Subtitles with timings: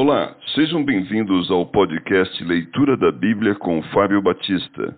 [0.00, 4.96] Olá, sejam bem-vindos ao podcast Leitura da Bíblia com Fábio Batista.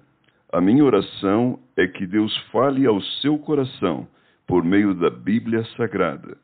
[0.53, 4.07] A minha oração é que Deus fale ao seu coração
[4.47, 6.37] por meio da Bíblia Sagrada.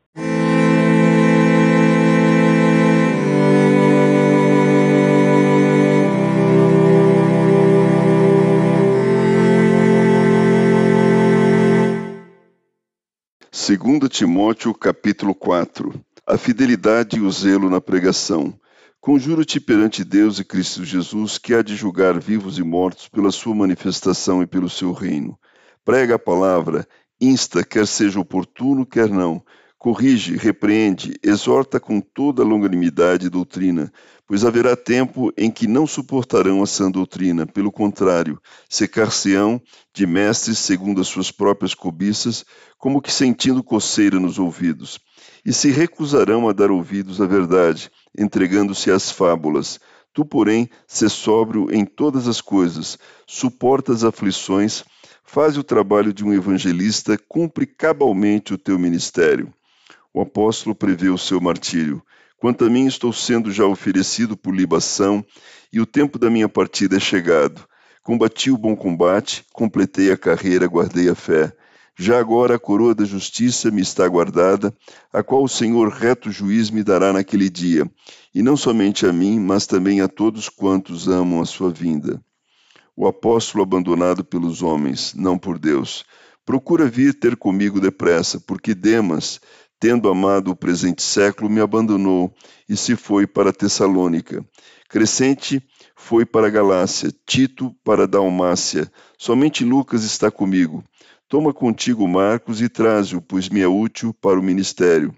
[13.52, 18.52] Segundo Timóteo, capítulo 4 a fidelidade e o zelo na pregação.
[19.00, 23.54] Conjuro-te perante Deus e Cristo Jesus, que há de julgar vivos e mortos pela sua
[23.54, 25.38] manifestação e pelo seu reino.
[25.84, 26.84] Prega a palavra,
[27.20, 29.40] insta, quer seja oportuno, quer não.
[29.78, 33.92] Corrige, repreende, exorta com toda longanimidade e doutrina,
[34.26, 39.62] pois haverá tempo em que não suportarão a sã doutrina, pelo contrário, secar-se-ão
[39.94, 42.44] de mestres segundo as suas próprias cobiças,
[42.76, 44.98] como que sentindo coceira nos ouvidos
[45.46, 49.78] e se recusarão a dar ouvidos à verdade, entregando-se às fábulas.
[50.12, 54.82] Tu, porém, sê sóbrio em todas as coisas, suporta as aflições,
[55.22, 59.54] faz o trabalho de um evangelista, cumpre cabalmente o teu ministério.
[60.12, 62.02] O apóstolo prevê o seu martírio.
[62.38, 65.24] Quanto a mim, estou sendo já oferecido por libação,
[65.72, 67.64] e o tempo da minha partida é chegado.
[68.02, 71.52] Combati o bom combate, completei a carreira, guardei a fé.
[71.98, 74.74] Já agora a coroa da justiça me está guardada,
[75.10, 77.90] a qual o Senhor reto juiz me dará naquele dia,
[78.34, 82.20] e não somente a mim, mas também a todos quantos amam a sua vinda.
[82.94, 86.04] O apóstolo abandonado pelos homens, não por Deus,
[86.44, 89.40] procura vir ter comigo depressa, porque Demas,
[89.78, 92.34] tendo amado o presente século, me abandonou
[92.68, 94.44] e se foi para Tessalônica.
[94.88, 95.62] Crescente
[95.94, 98.90] foi para Galácia, Tito para Dalmácia.
[99.18, 100.84] Somente Lucas está comigo.
[101.28, 105.14] Toma contigo Marcos e traze-o, pois me é útil para o ministério.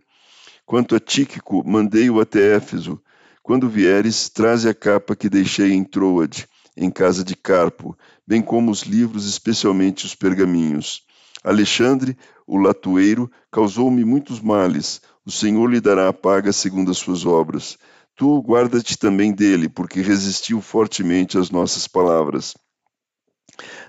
[0.65, 3.01] Quanto a Tíquico, mandei-o até Éfeso.
[3.43, 8.71] Quando vieres, traze a capa que deixei em Troade, em casa de Carpo, bem como
[8.71, 11.07] os livros, especialmente os pergaminhos.
[11.45, 12.17] Alexandre,
[12.47, 15.01] o latoeiro, causou-me muitos males.
[15.25, 17.79] O Senhor lhe dará a paga segundo as suas obras.
[18.17, 22.55] Tu guarda-te também dele, porque resistiu fortemente às nossas palavras.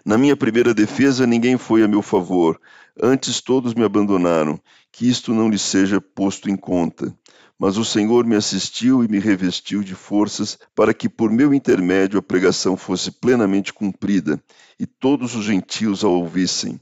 [0.06, 2.60] Na minha primeira defesa, ninguém foi a meu favor,
[3.02, 4.60] antes todos me abandonaram,
[4.92, 7.16] que isto não lhe seja posto em conta.
[7.58, 12.18] Mas o Senhor me assistiu e me revestiu de forças para que por meu intermédio
[12.18, 14.42] a pregação fosse plenamente cumprida
[14.80, 16.80] e todos os gentios a ouvissem.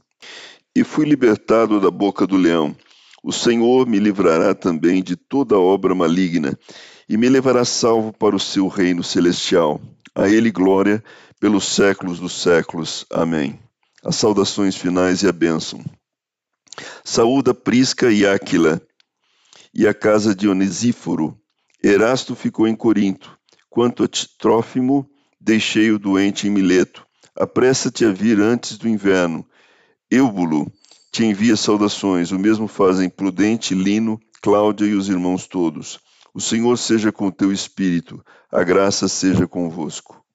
[0.78, 2.72] E fui libertado da boca do leão.
[3.20, 6.56] O Senhor me livrará também de toda obra maligna
[7.08, 9.80] e me levará salvo para o seu reino celestial.
[10.14, 11.02] A ele glória
[11.40, 13.04] pelos séculos dos séculos.
[13.10, 13.58] Amém.
[14.04, 15.84] As saudações finais e a bênção.
[17.02, 18.80] Saúda Prisca e Áquila
[19.74, 21.36] e a casa de Onesíforo.
[21.82, 23.36] Erasto ficou em Corinto.
[23.68, 24.08] Quanto a
[24.38, 25.10] Trófimo,
[25.40, 27.04] deixei o doente em Mileto.
[27.34, 29.44] Apressa-te a vir antes do inverno.
[30.10, 30.72] Eubulo
[31.12, 32.32] te envia saudações.
[32.32, 36.00] O mesmo fazem Prudente, Lino, Cláudia e os irmãos todos.
[36.32, 38.24] O Senhor seja com o teu espírito.
[38.50, 40.22] A graça seja convosco.